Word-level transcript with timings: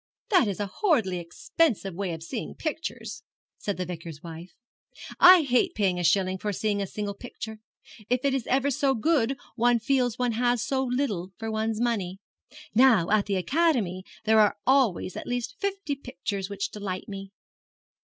'That 0.31 0.47
is 0.47 0.59
a 0.59 0.65
horridly 0.65 1.19
expensive 1.19 1.93
way 1.93 2.11
of 2.11 2.23
seeing 2.23 2.55
pictures,' 2.55 3.21
said 3.59 3.77
the 3.77 3.85
Vicar's 3.85 4.23
wife; 4.23 4.55
'I 5.19 5.43
hate 5.43 5.75
paying 5.75 5.99
a 5.99 6.03
shilling 6.03 6.39
for 6.39 6.51
seeing 6.51 6.81
a 6.81 6.87
single 6.87 7.13
picture. 7.13 7.59
If 8.09 8.25
it 8.25 8.33
is 8.33 8.47
ever 8.47 8.71
so 8.71 8.95
good 8.95 9.37
one 9.55 9.77
feels 9.77 10.17
one 10.17 10.31
has 10.31 10.39
had 10.39 10.59
so 10.67 10.83
little 10.83 11.33
for 11.37 11.51
one's 11.51 11.79
money. 11.79 12.17
Now 12.73 13.11
at 13.11 13.27
the 13.27 13.35
Academy 13.35 14.03
there 14.23 14.39
are 14.39 14.57
always 14.65 15.15
at 15.15 15.27
least 15.27 15.53
fifty 15.59 15.93
pictures 15.95 16.49
which 16.49 16.71
delight 16.71 17.07
me.' 17.07 17.29